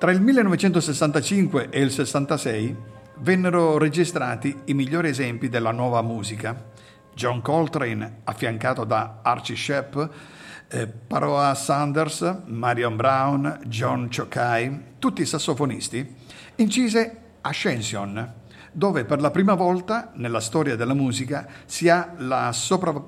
Tra 0.02 0.10
il 0.10 0.20
1965 0.20 1.68
e 1.70 1.80
il 1.80 1.92
66 1.92 2.76
vennero 3.18 3.78
registrati 3.78 4.62
i 4.64 4.74
migliori 4.74 5.10
esempi 5.10 5.48
della 5.48 5.70
nuova 5.70 6.02
musica. 6.02 6.70
John 7.14 7.40
Coltrane, 7.40 8.22
affiancato 8.24 8.82
da 8.82 9.20
Archie 9.22 9.54
Shepp, 9.54 9.96
eh, 10.70 10.88
Paroa 10.88 11.54
Sanders, 11.54 12.42
Marion 12.46 12.96
Brown, 12.96 13.60
John 13.66 14.08
Chokai, 14.12 14.96
tutti 14.98 15.24
sassofonisti, 15.24 16.16
incise 16.56 17.18
Ascension, 17.42 18.34
dove 18.72 19.04
per 19.04 19.20
la 19.20 19.30
prima 19.30 19.54
volta 19.54 20.10
nella 20.14 20.40
storia 20.40 20.74
della 20.74 20.94
musica 20.94 21.46
si 21.64 21.88
ha 21.88 22.14
la 22.16 22.50
sopra- 22.50 23.06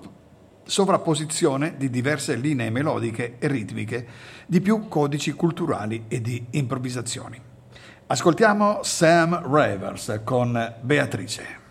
sovrapposizione 0.64 1.76
di 1.76 1.90
diverse 1.90 2.34
linee 2.34 2.70
melodiche 2.70 3.36
e 3.38 3.48
ritmiche, 3.48 4.06
di 4.46 4.60
più 4.60 4.88
codici 4.88 5.32
culturali 5.32 6.04
e 6.08 6.20
di 6.20 6.44
improvvisazioni. 6.50 7.40
Ascoltiamo 8.06 8.80
Sam 8.82 9.50
Ravers 9.50 10.20
con 10.24 10.74
Beatrice. 10.82 11.63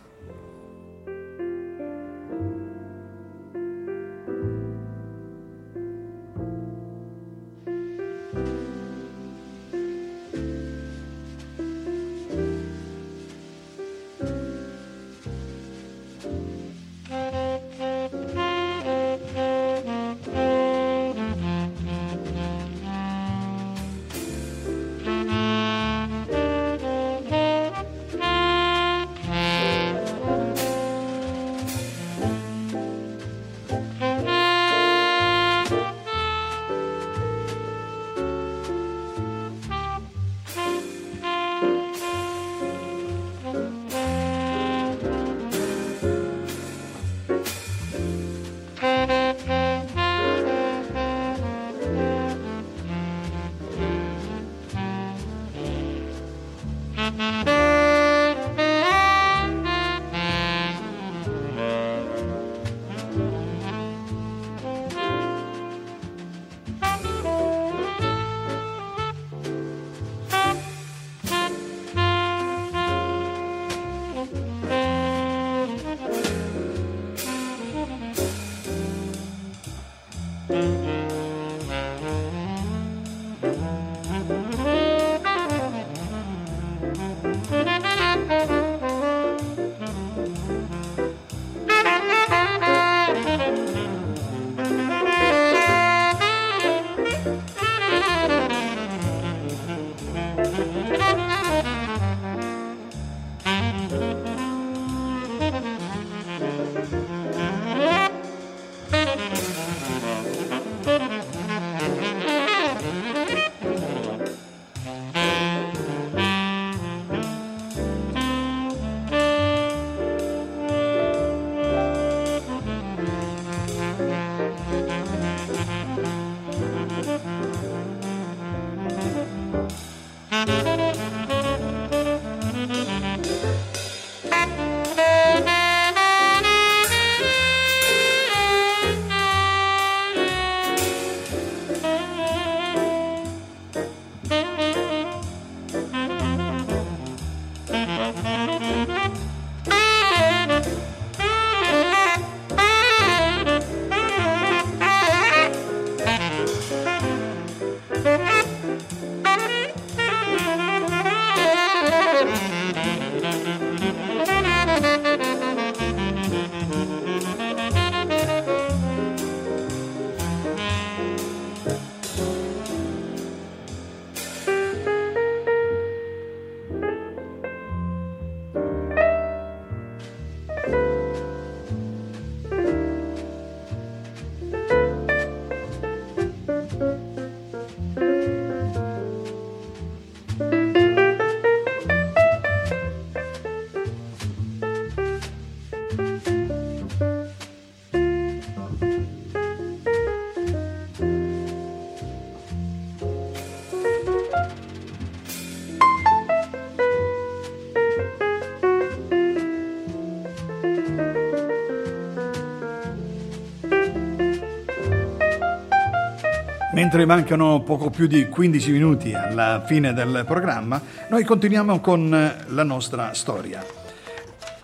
Mentre 216.94 217.12
mancano 217.12 217.64
poco 217.64 217.90
più 217.90 218.06
di 218.06 218.30
15 218.30 218.72
minuti 218.72 219.16
alla 219.16 219.64
fine 219.66 219.94
del 219.94 220.26
programma, 220.28 220.80
noi 221.10 221.24
continuiamo 221.24 221.80
con 221.80 222.08
la 222.46 222.64
nostra 222.64 223.16
storia. 223.16 223.66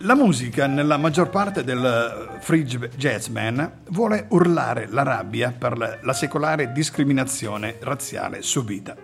La 0.02 0.14
musica, 0.14 0.68
nella 0.68 0.96
maggior 0.96 1.28
parte 1.28 1.64
del 1.64 2.38
free 2.38 2.62
jazzman, 2.62 3.80
vuole 3.88 4.26
urlare 4.28 4.86
la 4.88 5.02
rabbia 5.02 5.50
per 5.50 5.98
la 6.00 6.12
secolare 6.12 6.70
discriminazione 6.70 7.78
razziale 7.80 8.42
subita. 8.42 8.94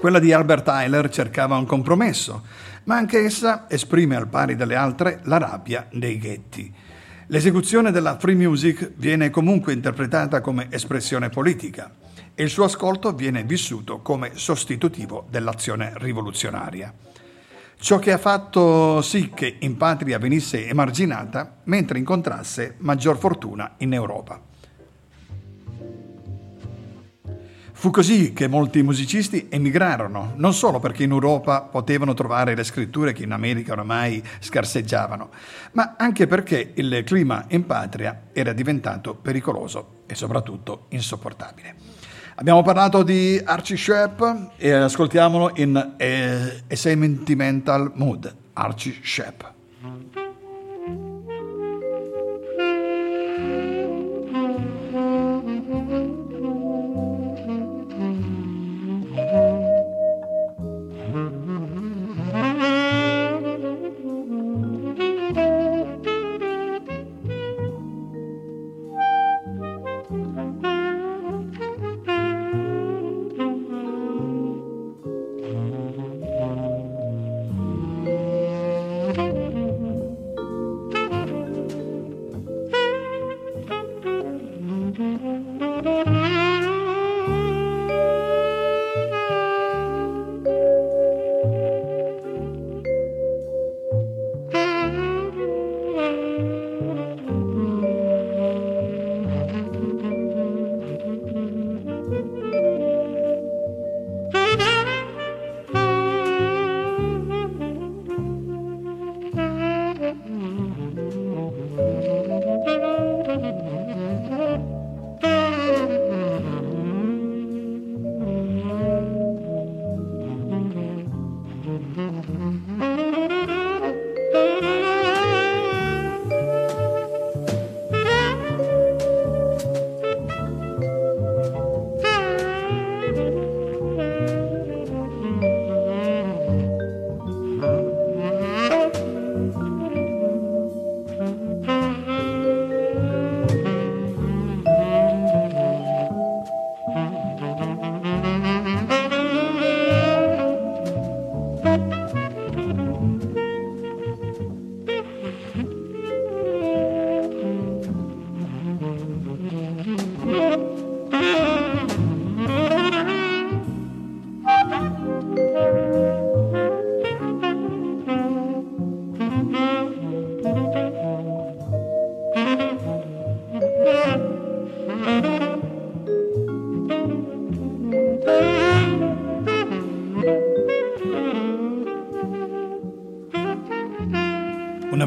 Quella 0.00 0.20
di 0.20 0.32
Albert 0.32 0.64
Tyler 0.64 1.10
cercava 1.10 1.58
un 1.58 1.66
compromesso, 1.66 2.44
ma 2.84 2.96
anche 2.96 3.22
essa 3.22 3.66
esprime 3.68 4.16
al 4.16 4.28
pari 4.28 4.56
delle 4.56 4.74
altre 4.74 5.20
la 5.24 5.36
rabbia 5.36 5.86
dei 5.92 6.16
ghetti. 6.16 6.74
L'esecuzione 7.30 7.90
della 7.90 8.16
free 8.18 8.34
music 8.34 8.92
viene 8.96 9.28
comunque 9.28 9.74
interpretata 9.74 10.40
come 10.40 10.68
espressione 10.70 11.28
politica 11.28 11.92
e 12.34 12.42
il 12.42 12.48
suo 12.48 12.64
ascolto 12.64 13.12
viene 13.12 13.44
vissuto 13.44 14.00
come 14.00 14.30
sostitutivo 14.32 15.26
dell'azione 15.28 15.92
rivoluzionaria. 15.96 16.90
Ciò 17.78 17.98
che 17.98 18.12
ha 18.12 18.18
fatto 18.18 19.02
sì 19.02 19.30
che 19.34 19.56
in 19.58 19.76
patria 19.76 20.18
venisse 20.18 20.66
emarginata 20.68 21.58
mentre 21.64 21.98
incontrasse 21.98 22.76
maggior 22.78 23.18
fortuna 23.18 23.74
in 23.78 23.92
Europa. 23.92 24.47
Fu 27.78 27.90
così 27.90 28.32
che 28.32 28.48
molti 28.48 28.82
musicisti 28.82 29.46
emigrarono, 29.48 30.32
non 30.34 30.52
solo 30.52 30.80
perché 30.80 31.04
in 31.04 31.12
Europa 31.12 31.60
potevano 31.60 32.12
trovare 32.12 32.56
le 32.56 32.64
scritture 32.64 33.12
che 33.12 33.22
in 33.22 33.30
America 33.30 33.70
oramai 33.70 34.20
scarseggiavano, 34.40 35.30
ma 35.74 35.94
anche 35.96 36.26
perché 36.26 36.72
il 36.74 37.04
clima 37.04 37.44
in 37.50 37.66
patria 37.66 38.30
era 38.32 38.52
diventato 38.52 39.14
pericoloso 39.14 40.02
e 40.06 40.16
soprattutto 40.16 40.86
insopportabile. 40.88 41.76
Abbiamo 42.34 42.62
parlato 42.62 43.04
di 43.04 43.40
Archie 43.44 43.76
Shepp 43.76 44.22
e 44.56 44.72
ascoltiamolo 44.72 45.52
in 45.54 45.76
A 45.76 46.74
Sentimental 46.74 47.92
Mood, 47.94 48.34
Archie 48.54 48.96
Shepp. 49.04 49.57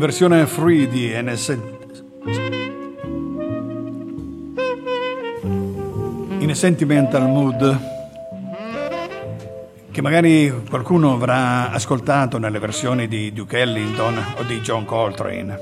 Versione 0.02 0.48
free 0.48 0.88
di 0.88 1.12
NS... 1.14 1.58
In 6.40 6.50
a 6.50 6.56
Sentimental 6.56 7.28
Mood 7.28 7.90
che 9.92 10.02
magari 10.02 10.52
qualcuno 10.68 11.14
avrà 11.14 11.70
ascoltato 11.70 12.40
nelle 12.40 12.58
versioni 12.58 13.08
di 13.08 13.32
Duke 13.32 13.60
Ellington 13.60 14.18
o 14.40 14.44
di 14.44 14.60
John 14.62 14.86
Coltrane. 14.86 15.60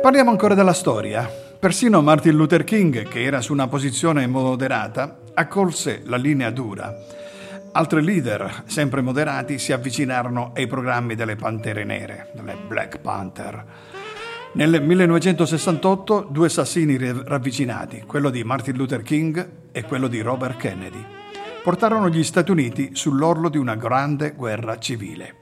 Parliamo 0.00 0.30
ancora 0.30 0.54
della 0.54 0.72
storia. 0.72 1.30
Persino 1.58 2.00
Martin 2.00 2.34
Luther 2.34 2.64
King, 2.64 3.06
che 3.08 3.22
era 3.24 3.42
su 3.42 3.52
una 3.52 3.68
posizione 3.68 4.26
moderata, 4.26 5.18
accolse 5.34 6.00
la 6.06 6.16
linea 6.16 6.50
dura 6.50 6.96
Altri 7.74 8.02
leader, 8.02 8.64
sempre 8.66 9.00
moderati, 9.00 9.58
si 9.58 9.72
avvicinarono 9.72 10.52
ai 10.54 10.66
programmi 10.66 11.14
delle 11.14 11.36
Pantere 11.36 11.84
Nere, 11.84 12.30
delle 12.34 12.54
Black 12.68 12.98
Panther. 12.98 13.64
Nel 14.52 14.82
1968 14.82 16.28
due 16.30 16.48
assassini 16.48 16.98
ravvicinati, 16.98 18.02
quello 18.06 18.28
di 18.28 18.44
Martin 18.44 18.76
Luther 18.76 19.00
King 19.00 19.70
e 19.72 19.84
quello 19.84 20.08
di 20.08 20.20
Robert 20.20 20.58
Kennedy, 20.58 21.02
portarono 21.62 22.10
gli 22.10 22.22
Stati 22.22 22.50
Uniti 22.50 22.90
sull'orlo 22.92 23.48
di 23.48 23.56
una 23.56 23.74
grande 23.74 24.32
guerra 24.32 24.78
civile. 24.78 25.36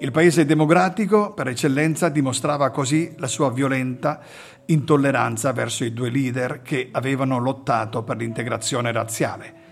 Il 0.00 0.10
paese 0.10 0.44
democratico 0.44 1.34
per 1.34 1.46
eccellenza 1.46 2.08
dimostrava 2.08 2.70
così 2.70 3.14
la 3.18 3.28
sua 3.28 3.52
violenta 3.52 4.20
intolleranza 4.66 5.52
verso 5.52 5.84
i 5.84 5.92
due 5.92 6.10
leader 6.10 6.62
che 6.62 6.88
avevano 6.90 7.38
lottato 7.38 8.02
per 8.02 8.16
l'integrazione 8.16 8.90
razziale 8.90 9.62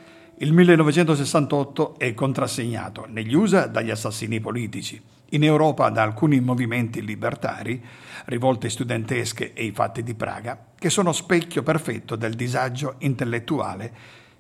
il 0.43 0.53
1968 0.53 1.99
è 1.99 2.15
contrassegnato 2.15 3.07
negli 3.09 3.33
USA 3.33 3.67
dagli 3.67 3.91
assassini 3.91 4.41
politici, 4.41 5.01
in 5.31 5.45
Europa 5.45 5.89
da 5.89 6.03
alcuni 6.03 6.41
movimenti 6.41 7.01
libertari, 7.01 7.81
rivolte 8.25 8.69
studentesche 8.69 9.53
e 9.53 9.65
i 9.65 9.71
fatti 9.71 10.03
di 10.03 10.15
Praga, 10.15 10.59
che 10.77 10.91
sono 10.91 11.13
specchio 11.13 11.63
perfetto 11.63 12.17
del 12.17 12.35
disagio 12.35 12.97
intellettuale 12.99 13.93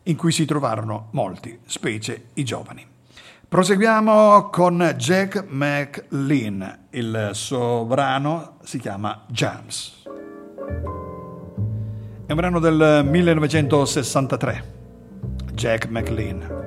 in 0.05 0.17
cui 0.17 0.33
si 0.33 0.45
trovarono 0.45 1.07
molti, 1.13 1.57
specie 1.67 2.31
i 2.35 2.43
giovani. 2.45 2.85
Proseguiamo 3.47 4.51
con 4.51 4.95
Jack 4.97 5.45
McLean, 5.51 6.87
il 6.91 7.31
suo 7.33 7.85
brano 7.85 8.57
si 8.65 8.81
chiama 8.81 9.25
Jams. 9.29 10.03
È 12.27 12.33
un 12.33 12.37
brano 12.37 12.59
del 12.59 13.07
1963. 13.09 14.81
Jack 15.63 15.89
McLean. 15.93 16.62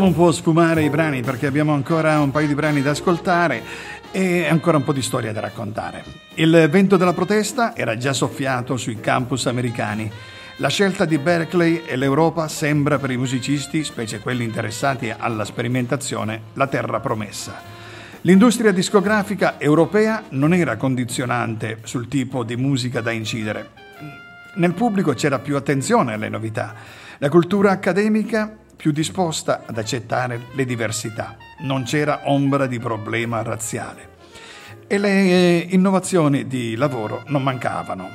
Dobbiamo 0.00 0.18
un 0.18 0.26
po' 0.26 0.32
sfumare 0.32 0.82
i 0.82 0.88
brani 0.88 1.20
perché 1.20 1.46
abbiamo 1.46 1.74
ancora 1.74 2.20
un 2.20 2.30
paio 2.30 2.46
di 2.46 2.54
brani 2.54 2.80
da 2.80 2.92
ascoltare 2.92 3.62
e 4.10 4.46
ancora 4.48 4.78
un 4.78 4.82
po' 4.82 4.94
di 4.94 5.02
storia 5.02 5.30
da 5.30 5.40
raccontare. 5.40 6.02
Il 6.36 6.68
vento 6.70 6.96
della 6.96 7.12
protesta 7.12 7.76
era 7.76 7.98
già 7.98 8.14
soffiato 8.14 8.78
sui 8.78 8.98
campus 8.98 9.44
americani. 9.44 10.10
La 10.56 10.68
scelta 10.68 11.04
di 11.04 11.18
Berkeley 11.18 11.82
e 11.84 11.96
l'Europa 11.96 12.48
sembra 12.48 12.98
per 12.98 13.10
i 13.10 13.18
musicisti, 13.18 13.84
specie 13.84 14.20
quelli 14.20 14.42
interessati 14.42 15.12
alla 15.14 15.44
sperimentazione, 15.44 16.44
la 16.54 16.66
terra 16.66 16.98
promessa. 17.00 17.60
L'industria 18.22 18.72
discografica 18.72 19.60
europea 19.60 20.22
non 20.30 20.54
era 20.54 20.78
condizionante 20.78 21.80
sul 21.82 22.08
tipo 22.08 22.42
di 22.42 22.56
musica 22.56 23.02
da 23.02 23.10
incidere. 23.10 23.68
Nel 24.54 24.72
pubblico 24.72 25.12
c'era 25.12 25.38
più 25.40 25.56
attenzione 25.56 26.14
alle 26.14 26.30
novità. 26.30 26.74
La 27.18 27.28
cultura 27.28 27.72
accademica 27.72 28.59
più 28.80 28.92
disposta 28.92 29.64
ad 29.66 29.76
accettare 29.76 30.40
le 30.52 30.64
diversità. 30.64 31.36
Non 31.58 31.82
c'era 31.82 32.22
ombra 32.24 32.66
di 32.66 32.78
problema 32.78 33.42
razziale. 33.42 34.08
E 34.86 34.96
le 34.96 35.10
eh, 35.10 35.66
innovazioni 35.72 36.46
di 36.46 36.74
lavoro 36.76 37.22
non 37.26 37.42
mancavano. 37.42 38.08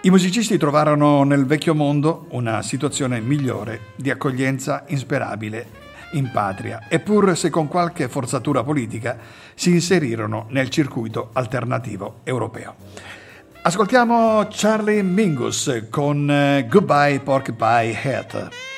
I 0.00 0.08
musicisti 0.08 0.56
trovarono 0.56 1.22
nel 1.24 1.44
vecchio 1.44 1.74
mondo 1.74 2.28
una 2.30 2.62
situazione 2.62 3.20
migliore 3.20 3.92
di 3.94 4.08
accoglienza 4.08 4.84
insperabile 4.86 5.84
in 6.12 6.30
patria 6.32 6.88
e 6.88 6.98
pur 6.98 7.36
se 7.36 7.50
con 7.50 7.68
qualche 7.68 8.08
forzatura 8.08 8.62
politica 8.62 9.18
si 9.54 9.68
inserirono 9.68 10.46
nel 10.48 10.70
circuito 10.70 11.28
alternativo 11.34 12.20
europeo. 12.24 13.25
Ascoltiamo 13.66 14.46
Charlie 14.46 15.02
Mingus 15.02 15.86
con 15.90 16.30
eh, 16.30 16.68
Goodbye 16.70 17.18
Porcupine 17.18 18.00
Head. 18.00 18.75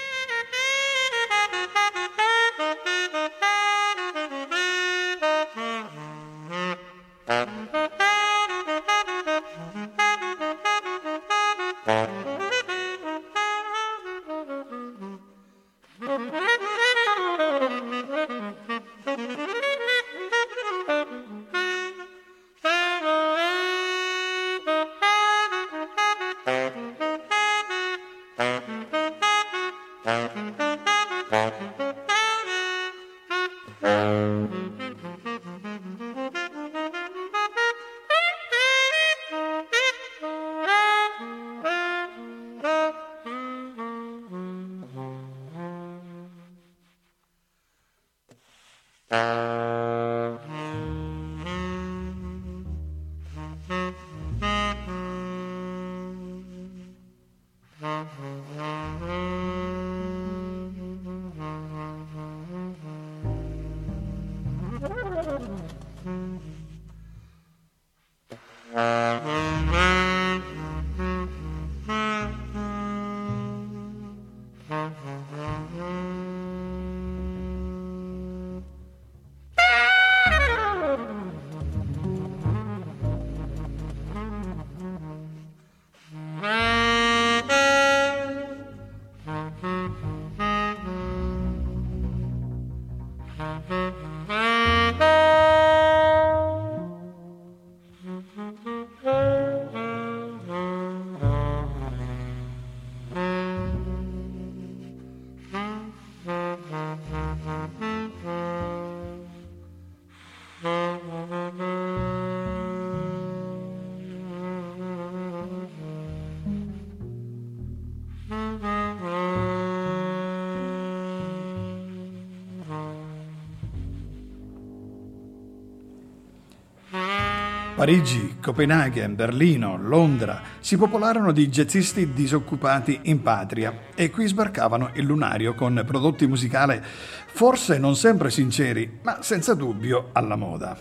Parigi, 127.79 128.39
Copenaghen, 128.43 129.14
Berlino, 129.14 129.79
Londra 129.81 130.43
si 130.59 130.76
popolarono 130.76 131.31
di 131.31 131.49
jazzisti 131.49 132.12
disoccupati 132.12 132.99
in 133.03 133.22
patria 133.22 133.72
e 133.95 134.11
qui 134.11 134.26
sbarcavano 134.26 134.91
il 134.95 135.05
lunario 135.05 135.55
con 135.55 135.85
prodotti 135.87 136.26
musicali 136.26 136.81
forse 136.83 137.79
non 137.79 137.95
sempre 137.95 138.31
sinceri, 138.31 138.99
ma 139.03 139.22
senza 139.22 139.55
dubbio 139.55 140.09
alla 140.11 140.35
moda. 140.35 140.76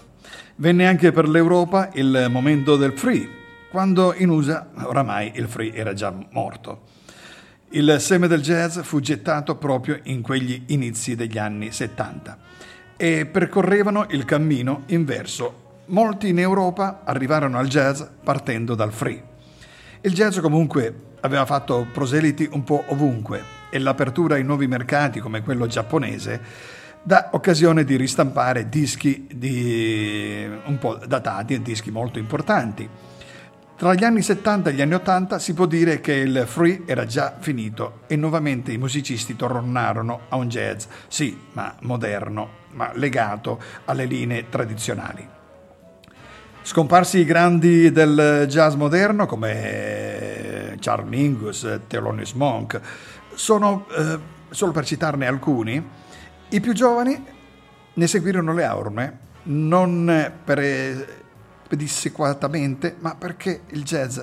Venne 0.56 0.88
anche 0.88 1.12
per 1.12 1.30
l'Europa 1.30 1.92
il 1.94 2.30
momento 2.32 2.78
del 2.78 2.98
free, 2.98 3.30
quando 3.70 4.16
in 4.16 4.30
USA 4.30 4.68
oramai 4.82 5.34
il 5.36 5.48
free 5.48 5.76
era 5.76 5.94
già 5.94 6.12
morto. 6.32 6.82
Il 7.70 7.98
seme 8.00 8.28
del 8.28 8.42
jazz 8.42 8.80
fu 8.80 9.00
gettato 9.02 9.56
proprio 9.58 10.00
in 10.06 10.24
quegli 10.24 10.64
inizi 10.70 11.16
degli 11.16 11.38
anni 11.38 11.72
70 11.72 12.40
e 12.98 13.28
percorrevano 13.28 14.08
il 14.10 14.26
cammino 14.26 14.82
inverso 14.88 15.66
molti 15.88 16.30
in 16.30 16.40
Europa 16.40 17.02
arrivarono 17.04 17.58
al 17.58 17.68
jazz 17.68 18.02
partendo 18.24 18.76
dal 18.76 18.92
free. 18.92 19.24
Il 20.02 20.14
jazz 20.14 20.40
comunque 20.40 21.06
aveva 21.22 21.46
fatto 21.46 21.88
proseliti 21.92 22.48
un 22.52 22.64
po' 22.64 22.84
ovunque 22.88 23.42
e 23.70 23.80
l'apertura 23.80 24.36
ai 24.36 24.44
nuovi 24.44 24.68
mercati 24.68 25.20
come 25.20 25.42
quello 25.42 25.68
giapponese 25.68 26.76
dà 27.04 27.30
occasione 27.32 27.84
di 27.84 27.96
ristampare 27.96 28.68
dischi 28.68 29.28
di 29.34 30.46
un 30.66 30.78
po' 30.78 30.96
datati 30.96 31.54
e 31.54 31.62
dischi 31.62 31.90
molto 31.90 32.20
importanti. 32.20 32.90
Tra 33.78 33.94
gli 33.94 34.04
anni 34.04 34.22
70 34.22 34.72
e 34.72 34.74
gli 34.74 34.82
anni 34.82 34.96
80 34.96 35.40
si 35.40 35.54
può 35.54 35.68
dire 35.68 36.02
che 36.02 36.14
il 36.14 36.44
free 36.48 36.82
era 36.86 37.06
già 37.06 37.38
finito 37.40 38.02
e 38.08 38.16
nuovamente 38.16 38.72
i 38.72 38.78
musicisti 38.78 39.36
tornarono 39.36 40.22
a 40.30 40.36
un 40.36 40.50
jazz, 40.50 40.86
sì, 41.08 41.38
ma 41.54 41.76
moderno, 41.82 42.50
ma 42.72 42.92
legato 42.96 43.62
alle 43.86 44.06
linee 44.06 44.50
tradizionali. 44.50 45.37
Scomparsi 46.68 47.20
i 47.20 47.24
grandi 47.24 47.94
del 47.94 48.44
jazz 48.50 48.74
moderno 48.74 49.26
come 49.26 50.76
Charles 50.82 51.08
Mingus, 51.08 51.80
Thelonious 51.88 52.34
Monk, 52.34 52.82
sono 53.34 53.86
eh, 53.98 54.20
solo 54.50 54.74
per 54.74 54.84
citarne 54.84 55.28
alcuni, 55.28 55.82
i 56.50 56.60
più 56.60 56.74
giovani 56.74 57.26
ne 57.94 58.08
seguirono 58.08 58.54
le 58.54 58.68
orme 58.68 59.20
non 59.44 60.34
per 60.44 61.08
pedissequatamente, 61.70 62.98
ma 63.00 63.16
perché 63.16 63.62
il 63.68 63.84
jazz, 63.84 64.20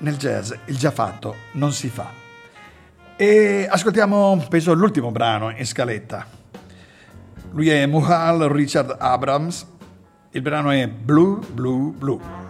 nel 0.00 0.18
jazz 0.18 0.52
il 0.66 0.76
già 0.76 0.90
fatto 0.90 1.36
non 1.52 1.72
si 1.72 1.88
fa. 1.88 2.10
E 3.16 3.66
ascoltiamo, 3.66 4.44
penso, 4.50 4.74
l'ultimo 4.74 5.10
brano 5.10 5.48
in 5.48 5.64
scaletta. 5.64 6.26
Lui 7.52 7.70
è 7.70 7.86
Muhal 7.86 8.40
Richard 8.50 8.94
Abrams, 8.98 9.71
il 10.34 10.40
brano 10.40 10.70
è 10.70 10.88
Blue, 10.88 11.40
Blue, 11.52 11.92
Blue. 11.92 12.41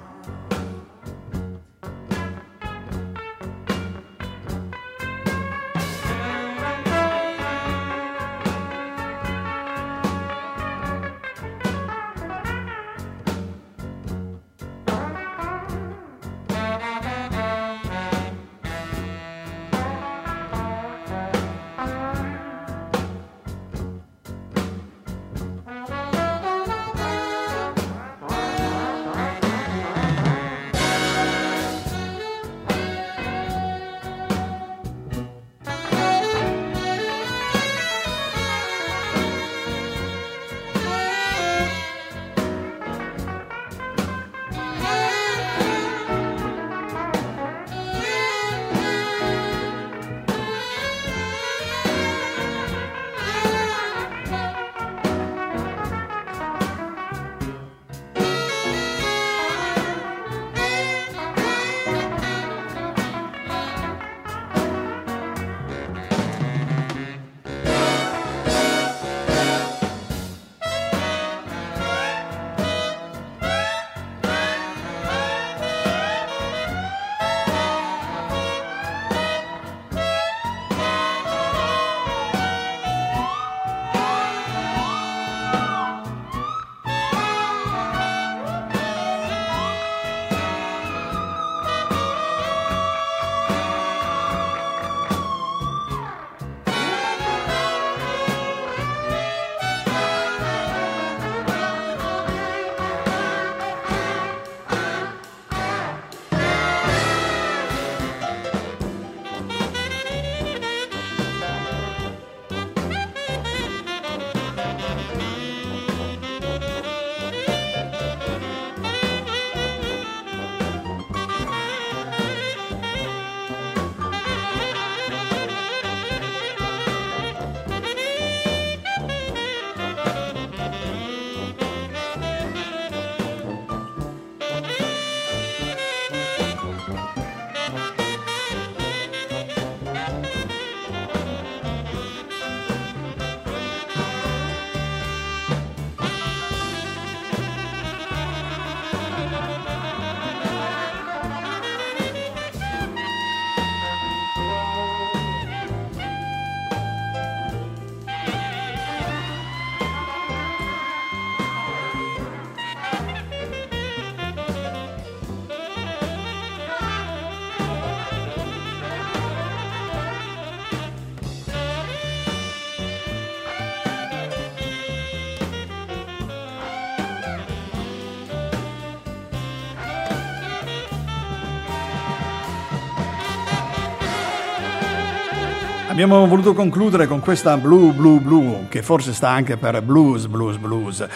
Abbiamo 185.92 186.26
voluto 186.26 186.54
concludere 186.54 187.06
con 187.06 187.20
questa 187.20 187.58
Blue 187.58 187.92
Blue 187.92 188.18
Blue, 188.18 188.64
che 188.70 188.82
forse 188.82 189.12
sta 189.12 189.28
anche 189.28 189.58
per 189.58 189.82
Blues 189.82 190.24
Blues 190.24 190.56
Blues, 190.56 191.06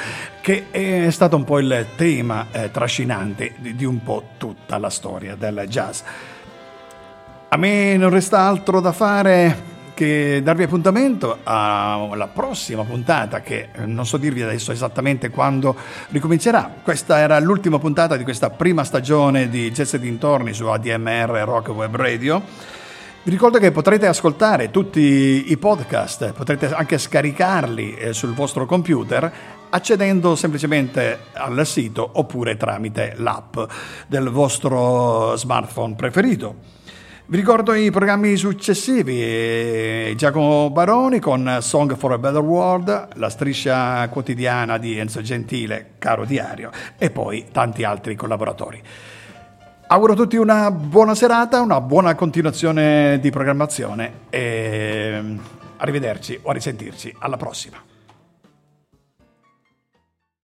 che 0.42 0.66
è 0.70 1.08
stato 1.08 1.34
un 1.34 1.44
po' 1.44 1.58
il 1.60 1.86
tema 1.96 2.48
eh, 2.52 2.70
trascinante 2.70 3.54
di, 3.56 3.74
di 3.74 3.86
un 3.86 4.02
po' 4.02 4.32
tutta 4.36 4.76
la 4.76 4.90
storia 4.90 5.34
del 5.34 5.64
jazz. 5.66 6.02
A 7.48 7.56
me 7.56 7.96
non 7.96 8.10
resta 8.10 8.40
altro 8.40 8.82
da 8.82 8.92
fare 8.92 9.74
che 9.94 10.42
darvi 10.44 10.64
appuntamento 10.64 11.38
alla 11.42 12.28
prossima 12.30 12.84
puntata 12.84 13.40
che 13.40 13.70
non 13.86 14.04
so 14.04 14.18
dirvi 14.18 14.42
adesso 14.42 14.72
esattamente 14.72 15.30
quando 15.30 15.74
ricomincerà. 16.10 16.70
Questa 16.82 17.18
era 17.18 17.40
l'ultima 17.40 17.78
puntata 17.78 18.18
di 18.18 18.24
questa 18.24 18.50
prima 18.50 18.84
stagione 18.84 19.48
di 19.48 19.70
Jazz 19.70 19.94
e 19.94 19.98
dintorni 19.98 20.52
su 20.52 20.66
ADMR 20.66 21.30
Rock 21.46 21.68
Web 21.68 21.96
Radio. 21.96 22.75
Vi 23.26 23.32
ricordo 23.32 23.58
che 23.58 23.72
potrete 23.72 24.06
ascoltare 24.06 24.70
tutti 24.70 25.50
i 25.50 25.56
podcast, 25.56 26.32
potrete 26.32 26.72
anche 26.72 26.96
scaricarli 26.96 27.96
eh, 27.96 28.12
sul 28.12 28.32
vostro 28.32 28.66
computer 28.66 29.32
accedendo 29.68 30.36
semplicemente 30.36 31.22
al 31.32 31.66
sito 31.66 32.08
oppure 32.08 32.56
tramite 32.56 33.14
l'app 33.16 33.58
del 34.06 34.28
vostro 34.28 35.34
smartphone 35.34 35.96
preferito. 35.96 36.54
Vi 37.26 37.36
ricordo 37.36 37.74
i 37.74 37.90
programmi 37.90 38.36
successivi, 38.36 39.20
eh, 39.20 40.14
Giacomo 40.16 40.70
Baroni 40.70 41.18
con 41.18 41.58
Song 41.62 41.96
for 41.96 42.12
a 42.12 42.18
Better 42.18 42.42
World, 42.42 43.08
la 43.14 43.28
striscia 43.28 44.08
quotidiana 44.08 44.78
di 44.78 44.96
Enzo 44.96 45.20
Gentile, 45.20 45.94
Caro 45.98 46.24
Diario, 46.24 46.70
e 46.96 47.10
poi 47.10 47.46
tanti 47.50 47.82
altri 47.82 48.14
collaboratori. 48.14 48.80
Auguro 49.88 50.14
a 50.14 50.16
tutti 50.16 50.36
una 50.36 50.72
buona 50.72 51.14
serata, 51.14 51.60
una 51.60 51.80
buona 51.80 52.16
continuazione 52.16 53.20
di 53.20 53.30
programmazione 53.30 54.22
e 54.30 55.38
arrivederci 55.76 56.40
o 56.42 56.50
a 56.50 56.52
risentirci. 56.52 57.14
Alla 57.20 57.36
prossima. 57.36 57.95